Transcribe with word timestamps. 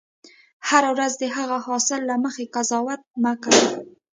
هره 0.67 0.89
ورځ 0.95 1.13
د 1.21 1.23
هغه 1.37 1.57
حاصل 1.65 2.01
له 2.09 2.15
مخې 2.23 2.51
قضاوت 2.55 3.01
مه 3.23 3.33
کوه. 3.43 3.67